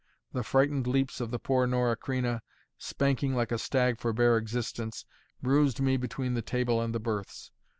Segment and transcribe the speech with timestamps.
[0.33, 2.39] The frightened leaps of the poor Norah Creina,
[2.79, 5.05] spanking like a stag for bare existence,
[5.43, 7.51] bruised me between the table and the berths.